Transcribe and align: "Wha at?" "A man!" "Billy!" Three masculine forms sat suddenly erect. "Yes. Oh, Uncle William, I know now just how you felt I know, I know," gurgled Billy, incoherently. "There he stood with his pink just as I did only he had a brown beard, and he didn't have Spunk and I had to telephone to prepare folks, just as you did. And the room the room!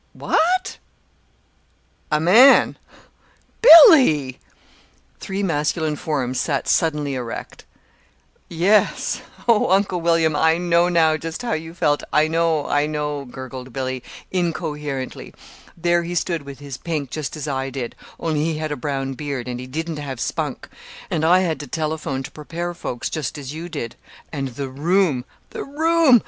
"Wha 0.15 0.35
at?" 0.55 0.79
"A 2.11 2.19
man!" 2.19 2.75
"Billy!" 3.61 4.39
Three 5.19 5.43
masculine 5.43 5.95
forms 5.95 6.39
sat 6.39 6.67
suddenly 6.67 7.13
erect. 7.13 7.65
"Yes. 8.49 9.21
Oh, 9.47 9.69
Uncle 9.69 10.01
William, 10.01 10.35
I 10.35 10.57
know 10.57 10.89
now 10.89 11.17
just 11.17 11.43
how 11.43 11.53
you 11.53 11.75
felt 11.75 12.01
I 12.11 12.27
know, 12.27 12.65
I 12.67 12.87
know," 12.87 13.25
gurgled 13.25 13.73
Billy, 13.73 14.01
incoherently. 14.31 15.35
"There 15.77 16.01
he 16.01 16.15
stood 16.15 16.41
with 16.45 16.57
his 16.57 16.77
pink 16.77 17.11
just 17.11 17.37
as 17.37 17.47
I 17.47 17.69
did 17.69 17.95
only 18.19 18.43
he 18.43 18.57
had 18.57 18.71
a 18.71 18.75
brown 18.75 19.13
beard, 19.13 19.47
and 19.47 19.59
he 19.59 19.67
didn't 19.67 19.97
have 19.97 20.19
Spunk 20.19 20.67
and 21.11 21.23
I 21.23 21.41
had 21.41 21.59
to 21.59 21.67
telephone 21.67 22.23
to 22.23 22.31
prepare 22.31 22.73
folks, 22.73 23.07
just 23.07 23.37
as 23.37 23.53
you 23.53 23.69
did. 23.69 23.95
And 24.33 24.47
the 24.47 24.67
room 24.69 25.25
the 25.51 25.63
room! 25.63 26.19